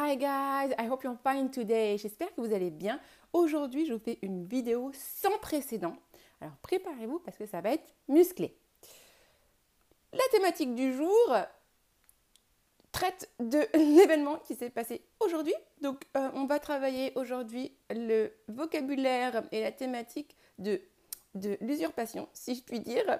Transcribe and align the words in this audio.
Hi 0.00 0.16
guys, 0.16 0.72
I 0.78 0.86
hope 0.88 1.02
you're 1.02 1.18
fine 1.24 1.50
today. 1.50 1.98
J'espère 1.98 2.32
que 2.32 2.40
vous 2.40 2.54
allez 2.54 2.70
bien. 2.70 3.00
Aujourd'hui, 3.32 3.84
je 3.84 3.94
vous 3.94 3.98
fais 3.98 4.20
une 4.22 4.46
vidéo 4.46 4.92
sans 4.94 5.36
précédent. 5.38 5.96
Alors 6.40 6.54
préparez-vous 6.58 7.18
parce 7.18 7.36
que 7.36 7.46
ça 7.46 7.60
va 7.60 7.72
être 7.72 7.92
musclé. 8.06 8.56
La 10.12 10.22
thématique 10.30 10.76
du 10.76 10.92
jour 10.94 11.36
traite 12.92 13.28
de 13.40 13.66
l'événement 13.74 14.36
qui 14.36 14.54
s'est 14.54 14.70
passé 14.70 15.02
aujourd'hui. 15.18 15.54
Donc 15.80 16.04
euh, 16.16 16.30
on 16.34 16.44
va 16.44 16.60
travailler 16.60 17.10
aujourd'hui 17.16 17.72
le 17.90 18.30
vocabulaire 18.46 19.42
et 19.50 19.62
la 19.62 19.72
thématique 19.72 20.36
de 20.58 20.80
de 21.34 21.58
l'usurpation, 21.60 22.28
si 22.32 22.54
je 22.54 22.62
puis 22.62 22.78
dire. 22.78 23.18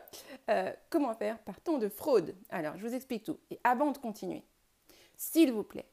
Euh, 0.49 0.73
comment 0.91 1.15
faire 1.15 1.41
par 1.41 1.61
temps 1.61 1.79
de 1.79 1.89
fraude? 1.89 2.37
Alors, 2.51 2.77
je 2.77 2.87
vous 2.87 2.95
explique 2.95 3.25
tout. 3.25 3.39
Et 3.51 3.59
avant 3.65 3.91
de 3.91 3.99
continuer, 3.99 4.45
s'il 5.17 5.53
vous 5.53 5.63
plaît, 5.63 5.89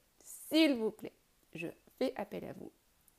s'il 0.55 0.75
vous 0.75 0.91
plaît, 0.91 1.11
je 1.53 1.67
fais 1.97 2.13
appel 2.15 2.45
à 2.45 2.53
vous. 2.53 2.71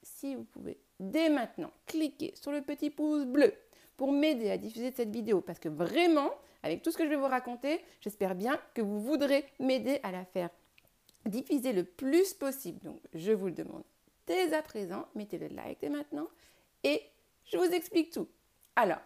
Si 0.03 0.35
vous 0.35 0.45
pouvez 0.45 0.79
dès 0.99 1.29
maintenant 1.29 1.71
cliquer 1.87 2.33
sur 2.35 2.51
le 2.51 2.63
petit 2.63 2.89
pouce 2.89 3.27
bleu 3.27 3.53
pour 3.99 4.11
m'aider 4.11 4.51
à 4.51 4.57
diffuser 4.57 4.91
cette 4.91 5.11
vidéo, 5.11 5.43
parce 5.43 5.59
que 5.59 5.69
vraiment, 5.69 6.31
avec 6.63 6.83
tout 6.83 6.91
ce 6.91 6.97
que 6.97 7.05
je 7.05 7.11
vais 7.11 7.17
vous 7.17 7.27
raconter, 7.27 7.81
j'espère 8.01 8.35
bien 8.35 8.59
que 8.73 8.81
vous 8.81 9.01
voudrez 9.01 9.45
m'aider 9.61 10.01
à 10.03 10.13
la 10.13 10.25
faire 10.25 10.49
diffuser 11.27 11.75
le 11.75 11.85
plus 11.85 12.33
possible. 12.33 12.81
Donc, 12.83 13.01
je 13.13 13.33
vous 13.33 13.47
le 13.47 13.53
demande 13.53 13.85
dès 14.27 14.55
à 14.55 14.63
présent, 14.63 15.07
mettez 15.15 15.37
le 15.37 15.49
like 15.49 15.81
dès 15.81 15.91
maintenant 15.91 16.29
et 16.85 17.03
je 17.45 17.59
vous 17.59 17.65
explique 17.65 18.13
tout. 18.13 18.29
Alors, 18.77 19.03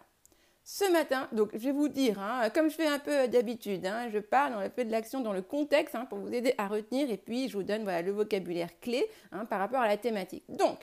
ce 0.73 0.84
matin, 0.92 1.27
donc 1.33 1.51
je 1.52 1.59
vais 1.59 1.73
vous 1.73 1.88
dire, 1.88 2.20
hein, 2.20 2.48
comme 2.51 2.70
je 2.70 2.77
fais 2.77 2.87
un 2.87 3.01
peu 3.01 3.27
d'habitude, 3.27 3.84
hein, 3.87 4.09
je 4.09 4.20
parle, 4.20 4.55
on 4.55 4.70
fait 4.70 4.84
de 4.84 4.93
l'action 4.93 5.20
dans 5.20 5.33
le 5.33 5.43
contexte 5.43 5.96
hein, 5.96 6.05
pour 6.05 6.19
vous 6.19 6.33
aider 6.33 6.55
à 6.59 6.69
retenir 6.69 7.10
et 7.10 7.16
puis 7.16 7.48
je 7.48 7.56
vous 7.56 7.65
donne 7.65 7.84
le 7.84 8.12
vocabulaire 8.12 8.79
clé 8.79 9.05
par 9.48 9.59
rapport 9.59 9.80
à 9.80 9.88
la 9.88 9.96
thématique. 9.96 10.45
Donc, 10.48 10.79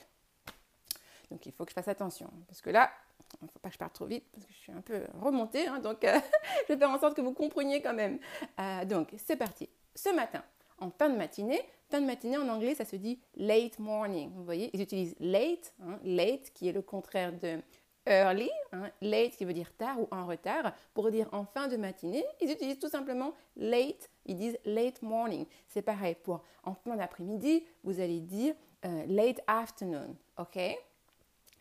donc 1.31 1.45
il 1.45 1.53
faut 1.53 1.63
que 1.63 1.71
je 1.71 1.73
fasse 1.73 1.87
attention 1.87 2.29
parce 2.49 2.59
que 2.59 2.69
là, 2.69 2.91
il 3.39 3.45
ne 3.45 3.49
faut 3.49 3.59
pas 3.59 3.69
que 3.69 3.75
je 3.75 3.79
parte 3.79 3.93
trop 3.93 4.07
vite 4.07 4.25
parce 4.33 4.45
que 4.45 4.51
je 4.51 4.57
suis 4.57 4.73
un 4.73 4.81
peu 4.81 5.03
remontée, 5.21 5.67
donc 5.81 6.03
euh, 6.03 6.19
je 6.67 6.73
vais 6.73 6.77
faire 6.77 6.89
en 6.89 6.99
sorte 6.99 7.15
que 7.15 7.21
vous 7.21 7.33
compreniez 7.33 7.81
quand 7.81 7.93
même. 7.93 8.19
Euh, 8.59 8.83
donc, 8.83 9.13
c'est 9.15 9.37
parti. 9.37 9.69
Ce 9.95 10.13
matin, 10.13 10.43
en 10.79 10.89
fin 10.89 11.07
de 11.07 11.15
matinée, 11.15 11.61
fin 11.89 12.01
de 12.01 12.05
matinée 12.05 12.37
en 12.37 12.49
anglais, 12.49 12.75
ça 12.75 12.83
se 12.83 12.97
dit 12.97 13.21
late 13.37 13.79
morning. 13.79 14.33
Vous 14.35 14.43
voyez, 14.43 14.69
ils 14.73 14.81
utilisent 14.81 15.15
late, 15.21 15.73
late 16.03 16.51
qui 16.53 16.67
est 16.67 16.73
le 16.73 16.81
contraire 16.81 17.31
de 17.31 17.61
early, 18.07 18.49
hein, 18.71 18.89
late 19.01 19.35
qui 19.35 19.45
veut 19.45 19.53
dire 19.53 19.71
tard 19.77 19.99
ou 19.99 20.07
en 20.11 20.25
retard, 20.25 20.73
pour 20.93 21.11
dire 21.11 21.27
en 21.31 21.45
fin 21.45 21.67
de 21.67 21.77
matinée, 21.77 22.25
ils 22.41 22.51
utilisent 22.51 22.79
tout 22.79 22.89
simplement 22.89 23.33
late, 23.55 24.09
ils 24.25 24.35
disent 24.35 24.57
late 24.65 25.01
morning. 25.01 25.45
C'est 25.67 25.81
pareil 25.81 26.15
pour 26.15 26.43
en 26.63 26.73
fin 26.73 26.95
d'après-midi, 26.95 27.65
vous 27.83 27.99
allez 27.99 28.19
dire 28.19 28.55
euh, 28.85 29.05
late 29.07 29.41
afternoon, 29.47 30.15
ok? 30.37 30.59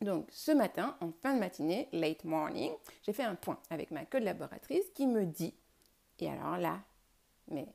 Donc 0.01 0.29
ce 0.31 0.53
matin, 0.53 0.97
en 1.01 1.11
fin 1.23 1.35
de 1.35 1.41
matinée, 1.41 1.89
late 1.93 2.25
morning, 2.25 2.73
j'ai 3.03 3.13
fait 3.13 3.23
un 3.23 3.35
point 3.35 3.59
avec 3.71 3.91
ma 3.91 4.05
collaboratrice 4.05 4.91
qui 4.95 5.07
me 5.07 5.25
dit, 5.25 5.55
et 6.19 6.31
alors 6.31 6.59
là, 6.59 6.81
mais 7.49 7.67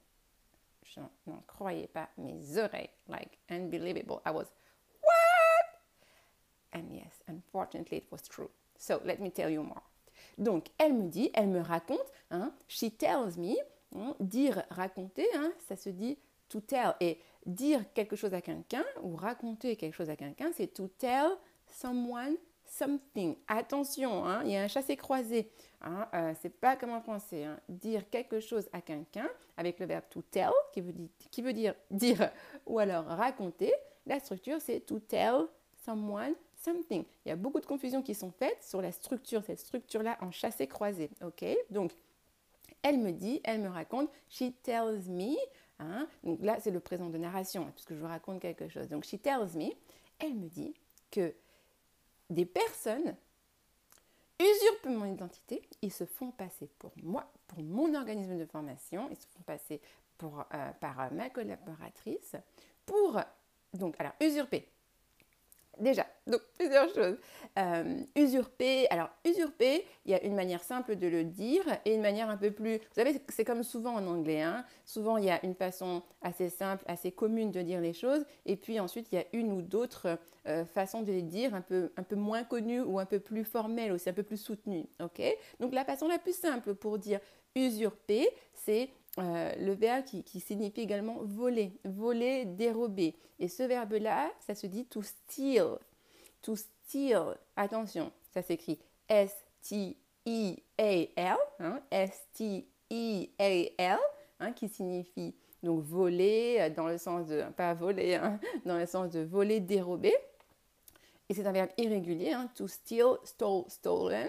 je 0.83 0.99
n'en 1.27 1.41
croyais 1.47 1.87
pas 1.87 2.09
mes 2.17 2.57
oreilles, 2.57 2.89
like 3.07 3.37
unbelievable. 3.49 4.21
I 4.25 4.31
was, 4.31 4.47
what? 5.01 5.79
And 6.73 6.91
yes, 6.91 7.23
unfortunately, 7.27 7.97
it 7.97 8.11
was 8.11 8.21
true. 8.23 8.49
So 8.81 8.99
let 9.05 9.19
me 9.19 9.29
tell 9.29 9.51
you 9.51 9.61
more. 9.61 9.83
Donc, 10.39 10.69
elle 10.79 10.93
me 10.93 11.07
dit, 11.07 11.29
elle 11.35 11.49
me 11.49 11.61
raconte, 11.61 12.11
hein, 12.31 12.51
she 12.67 12.89
tells 12.97 13.37
me, 13.37 13.55
hein, 13.95 14.15
dire, 14.19 14.63
raconter, 14.71 15.27
hein, 15.35 15.51
ça 15.67 15.75
se 15.75 15.89
dit 15.89 16.17
to 16.49 16.59
tell. 16.61 16.95
Et 16.99 17.19
dire 17.45 17.93
quelque 17.93 18.15
chose 18.15 18.33
à 18.33 18.41
quelqu'un 18.41 18.83
ou 19.03 19.15
raconter 19.15 19.75
quelque 19.75 19.93
chose 19.93 20.09
à 20.09 20.15
quelqu'un, 20.15 20.51
c'est 20.55 20.73
to 20.73 20.87
tell 20.97 21.27
someone 21.67 22.35
something. 22.65 23.35
Attention, 23.47 24.23
il 24.45 24.51
y 24.51 24.57
a 24.57 24.63
un 24.63 24.67
chassé-croisé. 24.67 25.51
Hein, 25.81 26.07
euh, 26.15 26.33
c'est 26.41 26.59
pas 26.59 26.75
comme 26.75 26.91
en 26.91 27.01
français. 27.01 27.45
Dire 27.69 28.09
quelque 28.09 28.39
chose 28.39 28.67
à 28.73 28.81
quelqu'un 28.81 29.29
avec 29.57 29.79
le 29.79 29.85
verbe 29.85 30.05
to 30.09 30.23
tell, 30.23 30.49
qui 30.73 30.81
veut, 30.81 30.93
dire, 30.93 31.09
qui 31.29 31.41
veut 31.43 31.53
dire 31.53 31.75
dire 31.91 32.31
ou 32.65 32.79
alors 32.79 33.05
raconter. 33.05 33.71
La 34.07 34.19
structure, 34.19 34.59
c'est 34.59 34.79
to 34.79 34.99
tell 34.99 35.45
someone 35.85 36.33
something. 36.63 37.03
Il 37.25 37.29
y 37.29 37.31
a 37.31 37.35
beaucoup 37.35 37.59
de 37.59 37.65
confusions 37.65 38.01
qui 38.01 38.15
sont 38.15 38.31
faites 38.31 38.63
sur 38.63 38.81
la 38.81 38.91
structure, 38.91 39.43
cette 39.43 39.59
structure-là 39.59 40.17
en 40.21 40.31
chassé-croisé. 40.31 41.09
Ok? 41.23 41.45
Donc, 41.69 41.91
elle 42.83 42.99
me 42.99 43.11
dit, 43.11 43.41
elle 43.43 43.61
me 43.61 43.69
raconte, 43.69 44.09
she 44.29 44.45
tells 44.63 45.09
me. 45.09 45.35
Hein, 45.79 46.07
donc 46.23 46.39
là, 46.41 46.59
c'est 46.59 46.71
le 46.71 46.79
présent 46.79 47.09
de 47.09 47.17
narration, 47.17 47.63
hein, 47.63 47.71
puisque 47.73 47.93
je 47.93 47.99
vous 47.99 48.07
raconte 48.07 48.39
quelque 48.39 48.67
chose. 48.67 48.87
Donc, 48.87 49.03
she 49.03 49.21
tells 49.21 49.55
me, 49.55 49.71
elle 50.19 50.35
me 50.35 50.47
dit 50.47 50.73
que 51.09 51.33
des 52.29 52.45
personnes 52.45 53.15
usurpent 54.39 54.89
mon 54.89 55.05
identité, 55.05 55.61
ils 55.81 55.91
se 55.91 56.05
font 56.05 56.31
passer 56.31 56.69
pour 56.79 56.91
moi, 57.03 57.31
pour 57.47 57.61
mon 57.63 57.93
organisme 57.95 58.37
de 58.37 58.45
formation, 58.45 59.07
ils 59.09 59.17
se 59.17 59.27
font 59.27 59.41
passer 59.45 59.81
pour, 60.17 60.45
euh, 60.53 60.71
par 60.79 61.11
ma 61.11 61.29
collaboratrice 61.29 62.35
pour, 62.85 63.19
donc, 63.73 63.95
alors, 63.99 64.13
usurper, 64.21 64.67
Déjà, 65.79 66.05
donc 66.27 66.41
plusieurs 66.57 66.93
choses. 66.93 67.17
Euh, 67.57 67.99
usurper, 68.15 68.87
alors 68.89 69.09
usurper, 69.25 69.85
il 70.05 70.11
y 70.11 70.13
a 70.13 70.23
une 70.23 70.35
manière 70.35 70.63
simple 70.63 70.95
de 70.95 71.07
le 71.07 71.23
dire 71.23 71.63
et 71.85 71.95
une 71.95 72.01
manière 72.01 72.29
un 72.29 72.37
peu 72.37 72.51
plus... 72.51 72.77
Vous 72.77 72.95
savez, 72.95 73.21
c'est 73.29 73.45
comme 73.45 73.63
souvent 73.63 73.95
en 73.95 74.07
anglais. 74.07 74.41
Hein. 74.41 74.65
Souvent, 74.85 75.17
il 75.17 75.25
y 75.25 75.29
a 75.29 75.43
une 75.45 75.55
façon 75.55 76.01
assez 76.21 76.49
simple, 76.49 76.83
assez 76.87 77.11
commune 77.11 77.51
de 77.51 77.61
dire 77.61 77.81
les 77.81 77.93
choses 77.93 78.25
et 78.45 78.55
puis 78.55 78.79
ensuite, 78.79 79.07
il 79.11 79.15
y 79.15 79.17
a 79.19 79.25
une 79.33 79.51
ou 79.51 79.61
d'autres 79.61 80.19
euh, 80.47 80.65
façons 80.65 81.01
de 81.01 81.11
les 81.11 81.21
dire 81.21 81.53
un 81.53 81.61
peu, 81.61 81.91
un 81.97 82.03
peu 82.03 82.15
moins 82.15 82.43
connues 82.43 82.81
ou 82.81 82.99
un 82.99 83.05
peu 83.05 83.19
plus 83.19 83.43
formelles 83.43 83.91
aussi, 83.91 84.09
un 84.09 84.13
peu 84.13 84.23
plus 84.23 84.37
soutenues. 84.37 84.85
ok? 85.01 85.21
Donc 85.59 85.73
la 85.73 85.85
façon 85.85 86.07
la 86.07 86.19
plus 86.19 86.35
simple 86.35 86.75
pour 86.75 86.97
dire 86.97 87.19
usurper, 87.55 88.29
c'est 88.53 88.89
euh, 89.19 89.51
le 89.57 89.73
verbe 89.73 90.05
qui, 90.05 90.39
signifie 90.39 90.81
également 90.81 91.17
voler, 91.23 91.73
voler, 91.83 92.45
dérober. 92.45 93.15
Et 93.39 93.49
ce 93.49 93.63
verbe-là, 93.63 94.31
ça 94.39 94.55
se 94.55 94.67
dit 94.67 94.85
to 94.85 95.01
steal. 95.01 95.77
To 96.43 96.55
steal, 96.55 97.37
attention, 97.55 98.11
ça 98.33 98.41
s'écrit 98.41 98.79
S-T-E-A-L, 99.09 99.97
hein, 101.59 101.81
S-T-E-A-L, 101.91 103.99
hein, 104.39 104.51
qui 104.53 104.69
signifie 104.69 105.35
donc 105.61 105.83
voler 105.83 106.57
euh, 106.59 106.69
dans 106.69 106.87
le 106.87 106.97
sens 106.97 107.27
de, 107.27 107.43
pas 107.55 107.73
voler, 107.73 108.15
hein, 108.15 108.39
dans 108.65 108.77
le 108.77 108.85
sens 108.85 109.11
de 109.11 109.19
voler, 109.19 109.59
dérober. 109.59 110.15
Et 111.29 111.33
c'est 111.33 111.45
un 111.45 111.51
verbe 111.51 111.71
irrégulier, 111.77 112.35
to 112.55 112.67
steal, 112.67 113.17
stole, 113.23 113.65
stolen. 113.67 114.27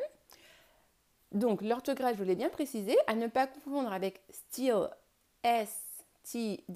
Donc 1.32 1.62
l'orthographe, 1.62 2.14
je 2.14 2.22
voulais 2.22 2.34
bien 2.34 2.50
préciser, 2.50 2.96
à 3.06 3.14
ne 3.14 3.26
pas 3.26 3.46
confondre 3.46 3.92
avec 3.92 4.22
steel, 4.30 4.88
S-T-E-E-L, 5.42 6.72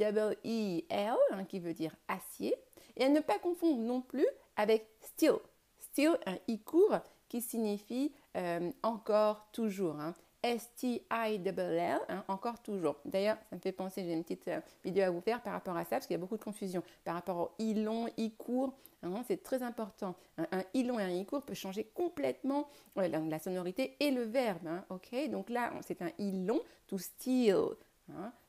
hein, 1.31 1.45
qui 1.45 1.61
veut 1.61 1.75
dire 1.75 1.95
acier, 2.09 2.55
et 2.97 3.05
à 3.05 3.09
ne 3.09 3.21
pas 3.21 3.39
confondre 3.39 3.79
non 3.79 4.01
plus 4.01 4.27
avec 4.57 4.89
steel. 5.03 5.37
Steel, 5.79 6.19
un 6.27 6.39
i 6.49 6.59
court 6.59 6.99
qui 7.29 7.43
signifie 7.43 8.15
euh, 8.37 8.73
encore, 8.83 9.47
toujours. 9.53 10.01
Hein. 10.01 10.15
S-T-I-L-L, 10.43 12.01
hein, 12.09 12.25
encore 12.29 12.63
toujours. 12.63 12.97
D'ailleurs, 13.05 13.37
ça 13.51 13.57
me 13.57 13.61
fait 13.61 13.73
penser, 13.73 14.05
j'ai 14.05 14.13
une 14.13 14.23
petite 14.23 14.49
euh, 14.49 14.61
vidéo 14.85 15.05
à 15.05 15.11
vous 15.11 15.21
faire 15.21 15.43
par 15.43 15.53
rapport 15.53 15.77
à 15.77 15.85
ça, 15.85 15.91
parce 15.91 16.07
qu'il 16.07 16.15
y 16.15 16.19
a 16.19 16.21
beaucoup 16.21 16.37
de 16.37 16.45
confusion 16.45 16.83
par 17.05 17.15
rapport 17.15 17.39
au 17.39 17.51
i 17.59 17.75
long, 17.75 18.07
i 18.17 18.33
court. 18.33 18.75
Hein, 19.03 19.23
c'est 19.27 19.43
très 19.43 19.63
important. 19.63 20.15
Un, 20.39 20.63
i 20.75 20.83
long 20.83 20.99
et 20.99 21.03
un 21.03 21.11
i 21.11 21.25
court 21.25 21.43
peut 21.43 21.55
changer 21.55 21.85
complètement 21.85 22.69
la, 22.97 23.39
sonorité 23.39 23.97
et 24.01 24.11
le 24.11 24.23
verbe. 24.23 24.67
Hein, 24.67 24.85
ok? 24.91 25.31
Donc 25.31 25.51
là, 25.51 25.73
c'est 25.87 26.03
un 26.03 26.11
i 26.19 26.33
long, 26.45 26.61
to 26.87 26.99
steal. 26.99 27.77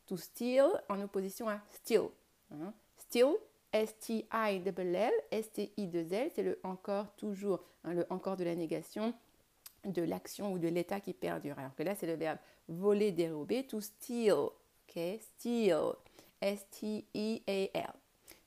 to 0.05 0.17
steal 0.17 0.67
en 0.89 1.01
opposition 1.01 1.49
à 1.49 1.59
still. 1.69 2.09
Still, 2.97 3.35
S-T-I-L-L, 3.73 5.11
S-T-I-2-L, 5.31 6.31
c'est 6.33 6.43
le 6.43 6.59
encore 6.63 7.13
toujours, 7.15 7.63
le 7.83 8.05
encore 8.09 8.37
de 8.37 8.43
la 8.43 8.55
négation 8.55 9.13
de 9.87 10.01
l'action 10.01 10.53
ou 10.53 10.59
de 10.59 10.67
l'état 10.67 10.99
qui 10.99 11.13
perdure. 11.13 11.57
Alors 11.59 11.75
que 11.75 11.83
là, 11.83 11.95
c'est 11.95 12.07
le 12.07 12.15
verbe 12.15 12.39
voler, 12.67 13.11
dérober, 13.11 13.63
to 13.63 13.81
steal. 13.81 14.33
Ok, 14.33 15.01
steal. 15.19 15.93
S-T-E-A-L. 16.41 17.93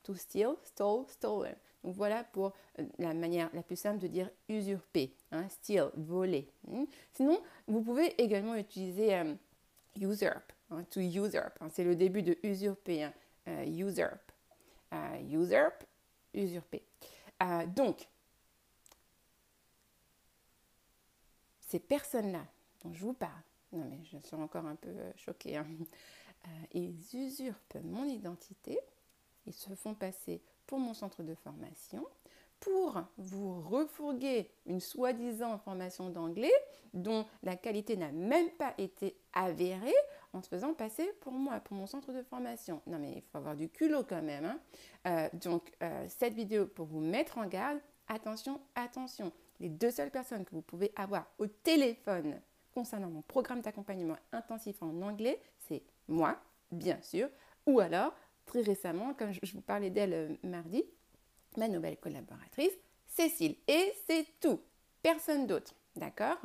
To 0.03 0.15
steal, 0.15 0.55
stole, 0.65 1.07
stolen. 1.09 1.57
Donc 1.83 1.95
voilà 1.95 2.25
pour 2.25 2.53
euh, 2.79 2.85
la 2.99 3.15
manière 3.15 3.51
la 3.55 3.63
plus 3.63 3.77
simple 3.77 3.99
de 3.99 4.07
dire 4.07 4.31
usurper, 4.49 5.15
hein, 5.33 5.49
steal, 5.49 5.91
voler. 5.97 6.49
Hmm? 6.67 6.85
Sinon, 7.13 7.41
vous 7.67 7.83
pouvez 7.83 8.21
également 8.21 8.55
utiliser 8.55 9.15
euh, 9.15 9.35
usurp, 9.99 10.53
hein, 10.71 10.85
to 10.91 11.01
usurp. 11.01 11.53
Hein. 11.61 11.69
c'est 11.73 11.85
le 11.85 11.97
début 11.97 12.23
de 12.23 12.37
usurper, 12.43 13.09
euh, 13.49 13.65
usurp. 13.65 14.21
usurp, 15.31 15.85
usurper. 16.35 16.83
donc, 17.75 18.09
ces 21.71 21.79
personnes-là 21.79 22.45
dont 22.83 22.93
je 22.93 23.05
vous 23.05 23.13
parle, 23.13 23.43
non 23.73 23.85
mais 23.89 24.01
je 24.05 24.19
suis 24.19 24.35
encore 24.35 24.67
un 24.67 24.75
peu 24.75 24.89
euh, 24.89 25.13
choquée, 25.17 25.57
hein, 25.57 25.67
euh, 26.47 26.49
ils 26.73 26.99
usurpent 27.15 27.79
mon 27.85 28.05
identité, 28.07 28.79
ils 29.47 29.53
se 29.53 29.73
font 29.75 29.95
passer 29.95 30.43
pour 30.67 30.81
mon 30.81 30.95
centre 30.95 31.23
de 31.23 31.35
formation 31.35 32.05
pour 32.59 33.03
vous 33.17 33.63
refourguer 33.63 34.51
une 34.67 34.81
soi-disant 34.81 35.57
formation 35.59 36.11
d'anglais 36.11 36.53
dont 36.93 37.25
la 37.43 37.57
qualité 37.57 37.97
n'a 37.97 38.13
même 38.13 38.51
pas 38.51 38.75
été 38.77 39.17
avérée 39.33 39.95
en 40.35 40.43
se 40.43 40.49
faisant 40.49 40.75
passer 40.75 41.11
pour 41.21 41.33
moi, 41.33 41.61
pour 41.61 41.75
mon 41.75 41.87
centre 41.87 42.13
de 42.13 42.23
formation. 42.23 42.83
Non 42.87 42.99
mais 42.99 43.13
il 43.13 43.23
faut 43.23 43.39
avoir 43.39 43.57
du 43.57 43.71
culot 43.71 44.05
quand 44.07 44.21
même. 44.21 44.45
Hein. 44.45 44.61
Euh, 45.07 45.29
donc 45.33 45.73
cette 46.09 46.35
vidéo 46.35 46.67
pour 46.67 46.85
vous 46.85 47.01
mettre 47.01 47.39
en 47.39 47.47
garde, 47.47 47.79
attention, 48.09 48.61
attention. 48.75 49.33
Les 49.61 49.69
deux 49.69 49.91
seules 49.91 50.11
personnes 50.11 50.45
que 50.45 50.55
vous 50.55 50.63
pouvez 50.63 50.93
avoir 50.97 51.27
au 51.39 51.47
téléphone 51.47 52.41
concernant 52.73 53.11
mon 53.11 53.23
programme 53.23 53.61
d'accompagnement 53.61 54.17
intensif 54.33 54.83
en 54.83 55.03
anglais, 55.03 55.41
c'est 55.59 55.83
moi, 56.09 56.41
bien 56.73 57.01
sûr, 57.03 57.29
ou 57.67 57.81
alors 57.81 58.15
très 58.47 58.63
récemment, 58.63 59.15
comme 59.15 59.33
je 59.33 59.53
vous 59.53 59.61
parlais 59.61 59.91
d'elle 59.91 60.15
euh, 60.15 60.29
mardi, 60.43 60.83
ma 61.57 61.69
nouvelle 61.69 61.99
collaboratrice, 61.99 62.73
Cécile. 63.07 63.57
Et 63.67 63.93
c'est 64.07 64.27
tout. 64.41 64.61
Personne 65.03 65.47
d'autre. 65.47 65.75
D'accord? 65.97 66.39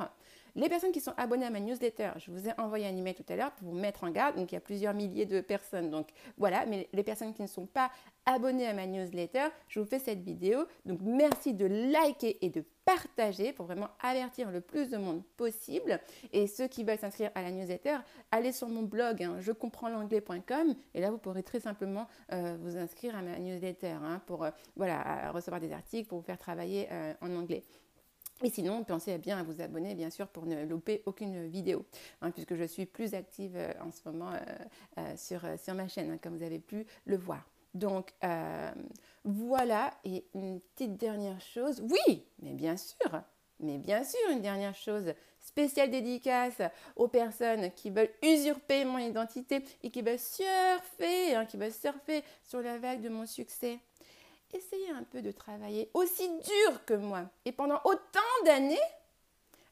Les 0.56 0.70
personnes 0.70 0.90
qui 0.90 1.02
sont 1.02 1.12
abonnées 1.18 1.44
à 1.44 1.50
ma 1.50 1.60
newsletter, 1.60 2.12
je 2.16 2.30
vous 2.30 2.48
ai 2.48 2.58
envoyé 2.58 2.86
un 2.86 2.96
email 2.96 3.14
tout 3.14 3.26
à 3.28 3.36
l'heure 3.36 3.52
pour 3.52 3.68
vous 3.68 3.76
mettre 3.76 4.04
en 4.04 4.10
garde. 4.10 4.36
Donc, 4.36 4.50
il 4.52 4.54
y 4.54 4.58
a 4.58 4.60
plusieurs 4.62 4.94
milliers 4.94 5.26
de 5.26 5.42
personnes. 5.42 5.90
Donc, 5.90 6.08
voilà. 6.38 6.64
Mais 6.64 6.88
les 6.94 7.02
personnes 7.02 7.34
qui 7.34 7.42
ne 7.42 7.46
sont 7.46 7.66
pas 7.66 7.90
abonnées 8.24 8.66
à 8.66 8.72
ma 8.72 8.86
newsletter, 8.86 9.48
je 9.68 9.80
vous 9.80 9.86
fais 9.86 9.98
cette 9.98 10.22
vidéo. 10.22 10.60
Donc, 10.86 11.00
merci 11.02 11.52
de 11.52 11.66
liker 11.66 12.38
et 12.40 12.48
de 12.48 12.64
partager 12.86 13.52
pour 13.52 13.66
vraiment 13.66 13.88
avertir 14.00 14.50
le 14.50 14.62
plus 14.62 14.88
de 14.88 14.96
monde 14.96 15.22
possible. 15.36 16.00
Et 16.32 16.46
ceux 16.46 16.68
qui 16.68 16.84
veulent 16.84 16.98
s'inscrire 16.98 17.30
à 17.34 17.42
la 17.42 17.50
newsletter, 17.50 17.98
allez 18.30 18.52
sur 18.52 18.70
mon 18.70 18.82
blog, 18.82 19.22
hein, 19.22 19.36
je 19.40 19.52
comprends 19.52 19.90
l'anglais.com. 19.90 20.74
Et 20.94 21.02
là, 21.02 21.10
vous 21.10 21.18
pourrez 21.18 21.42
très 21.42 21.60
simplement 21.60 22.06
euh, 22.32 22.56
vous 22.62 22.78
inscrire 22.78 23.14
à 23.14 23.20
ma 23.20 23.38
newsletter 23.38 23.96
hein, 24.02 24.22
pour 24.24 24.44
euh, 24.44 24.50
recevoir 25.32 25.60
des 25.60 25.72
articles, 25.72 26.08
pour 26.08 26.18
vous 26.18 26.24
faire 26.24 26.38
travailler 26.38 26.88
euh, 26.90 27.12
en 27.20 27.36
anglais. 27.36 27.62
Et 28.42 28.50
sinon, 28.50 28.84
pensez 28.84 29.16
bien 29.16 29.38
à 29.38 29.42
vous 29.42 29.62
abonner, 29.62 29.94
bien 29.94 30.10
sûr, 30.10 30.28
pour 30.28 30.44
ne 30.44 30.64
louper 30.64 31.02
aucune 31.06 31.46
vidéo, 31.46 31.86
hein, 32.20 32.30
puisque 32.30 32.54
je 32.54 32.64
suis 32.64 32.84
plus 32.84 33.14
active 33.14 33.56
euh, 33.56 33.72
en 33.80 33.90
ce 33.90 34.00
moment 34.04 34.30
euh, 34.30 34.38
euh, 34.98 35.16
sur, 35.16 35.40
sur, 35.58 35.74
ma 35.74 35.88
chaîne, 35.88 36.10
hein, 36.10 36.18
comme 36.22 36.36
vous 36.36 36.44
avez 36.44 36.58
pu 36.58 36.86
le 37.06 37.16
voir. 37.16 37.48
Donc, 37.72 38.14
voilà, 39.24 39.90
et 40.04 40.24
une 40.34 40.60
petite 40.60 40.96
dernière 40.96 41.40
chose, 41.40 41.82
oui, 41.82 42.24
mais 42.40 42.54
bien 42.54 42.76
sûr, 42.76 43.22
mais 43.60 43.76
bien 43.76 44.02
sûr, 44.02 44.30
une 44.30 44.40
dernière 44.40 44.74
chose, 44.74 45.12
spéciale 45.40 45.90
dédicace 45.90 46.62
aux 46.96 47.08
personnes 47.08 47.70
qui 47.72 47.90
veulent 47.90 48.12
usurper 48.22 48.84
mon 48.84 48.98
identité 48.98 49.62
et 49.82 49.90
qui 49.90 50.00
veulent 50.00 50.18
surfer, 50.18 51.34
hein, 51.34 51.44
qui 51.44 51.56
veulent 51.58 51.72
surfer 51.72 52.22
sur 52.42 52.62
la 52.62 52.78
vague 52.78 53.02
de 53.02 53.10
mon 53.10 53.26
succès 53.26 53.78
essayez 54.52 54.90
un 54.90 55.02
peu 55.04 55.22
de 55.22 55.30
travailler 55.30 55.90
aussi 55.94 56.28
dur 56.28 56.84
que 56.84 56.94
moi 56.94 57.24
et 57.44 57.52
pendant 57.52 57.80
autant 57.84 58.44
d'années 58.44 58.78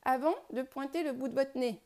avant 0.02 0.34
de 0.52 0.62
pointer 0.62 1.02
le 1.02 1.12
bout 1.12 1.28
de 1.28 1.34
votre 1.34 1.56
nez. 1.56 1.80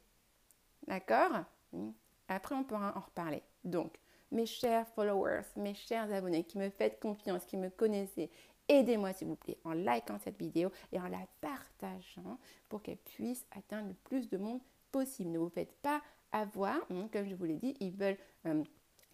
D'accord? 0.87 1.45
Hmm. 1.73 1.91
Après, 2.29 2.55
on 2.55 2.65
pourra 2.65 2.93
en 2.97 3.01
reparler. 3.01 3.43
Donc, 3.65 3.99
mes 4.31 4.47
chers 4.47 4.87
followers, 4.89 5.45
mes 5.57 5.75
chers 5.75 6.13
abonnés 6.13 6.45
qui 6.45 6.59
me 6.59 6.71
faites 6.71 7.01
confiance, 7.01 7.45
qui 7.47 7.57
me 7.57 7.71
connaissez, 7.71 8.31
aidez-moi 8.69 9.13
s'il 9.13 9.29
vous 9.29 9.37
plaît 9.37 9.59
en 9.65 9.73
likant 9.73 10.19
cette 10.19 10.39
vidéo 10.39 10.71
et 10.93 11.01
en 11.01 11.09
la 11.09 11.27
partageant 11.41 12.39
pour 12.69 12.83
qu'elle 12.83 12.99
puisse 12.99 13.47
atteindre 13.57 13.89
le 13.89 13.95
plus 13.95 14.29
de 14.29 14.37
monde 14.37 14.61
possible. 14.93 15.31
Ne 15.31 15.39
vous 15.39 15.49
faites 15.49 15.73
pas 15.81 16.03
avoir, 16.33 16.79
hmm, 16.91 17.09
comme 17.13 17.29
je 17.29 17.35
vous 17.35 17.45
l'ai 17.45 17.57
dit, 17.57 17.75
ils 17.81 17.93
veulent 17.93 18.19
euh, 18.47 18.63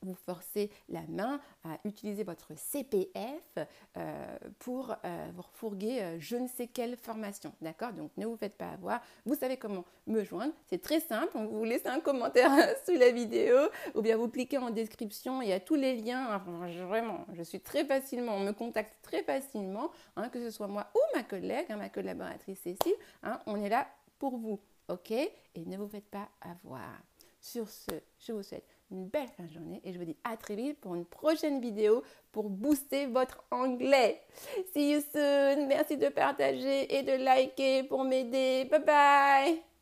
vous 0.05 0.15
forcez 0.15 0.71
la 0.89 1.03
main 1.09 1.41
à 1.65 1.79
utiliser 1.85 2.25
votre 2.25 2.53
CPF 2.57 3.59
euh, 3.97 4.39
pour 4.59 4.95
euh, 5.05 5.29
vous 5.35 5.43
refourguer 5.43 6.03
euh, 6.03 6.17
je 6.21 6.37
ne 6.37 6.47
sais 6.47 6.67
quelle 6.67 6.97
formation. 6.97 7.53
D'accord? 7.61 7.93
Donc 7.93 8.11
ne 8.17 8.27
vous 8.27 8.37
faites 8.37 8.57
pas 8.57 8.71
avoir. 8.71 9.01
Vous 9.25 9.35
savez 9.35 9.57
comment 9.57 9.85
me 10.07 10.23
joindre. 10.23 10.53
C'est 10.67 10.83
très 10.83 11.01
simple. 11.01 11.37
Vous 11.37 11.65
laissez 11.65 11.89
un 11.89 12.01
commentaire 12.01 12.51
sous 12.87 12.97
la 12.97 13.11
vidéo 13.11 13.57
ou 13.95 14.03
bien 14.03 14.17
vous 14.17 14.29
cliquez 14.29 14.59
en 14.59 14.71
description. 14.71 15.43
Il 15.43 15.49
y 15.49 15.53
a 15.53 15.61
tous 15.61 15.77
les 15.77 15.97
liens. 15.97 16.39
vraiment, 16.87 17.27
je 17.33 17.43
suis 17.43 17.61
très 17.61 17.85
facilement, 17.85 18.37
on 18.37 18.41
me 18.41 18.53
contacte 18.53 18.97
très 19.03 19.23
facilement, 19.23 19.91
hein, 20.17 20.29
que 20.29 20.41
ce 20.41 20.51
soit 20.51 20.69
moi 20.69 20.87
ou 20.95 21.17
ma 21.17 21.23
collègue, 21.23 21.67
hein, 21.71 21.77
ma 21.77 21.89
collaboratrice 21.89 22.61
Cécile. 22.61 22.95
Hein, 23.23 23.41
on 23.47 23.63
est 23.63 23.69
là 23.69 23.89
pour 24.19 24.37
vous. 24.37 24.61
OK? 24.89 25.11
Et 25.11 25.33
ne 25.65 25.77
vous 25.77 25.89
faites 25.89 26.09
pas 26.11 26.29
avoir. 26.41 27.01
Sur 27.41 27.69
ce, 27.69 27.91
je 28.19 28.33
vous 28.33 28.43
souhaite 28.43 28.67
belle 28.95 29.29
fin 29.37 29.45
de 29.45 29.53
journée 29.53 29.81
et 29.85 29.93
je 29.93 29.99
vous 29.99 30.05
dis 30.05 30.17
à 30.25 30.37
très 30.37 30.57
vite 30.57 30.81
pour 30.81 30.95
une 30.95 31.05
prochaine 31.05 31.61
vidéo 31.61 32.03
pour 32.33 32.49
booster 32.51 33.07
votre 33.07 33.45
anglais. 33.51 34.21
See 34.73 34.93
you 34.93 35.01
soon. 35.13 35.67
Merci 35.67 35.97
de 35.97 36.09
partager 36.09 36.97
et 36.97 37.03
de 37.03 37.13
liker 37.13 37.85
pour 37.85 38.05
m'aider. 38.05 38.67
Bye 38.71 38.85
bye. 38.85 39.74